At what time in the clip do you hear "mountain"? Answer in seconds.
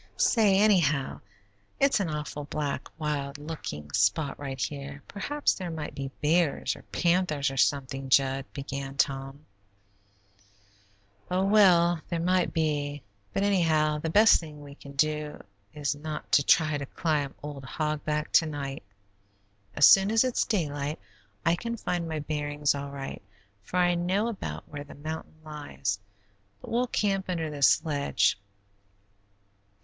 24.95-25.35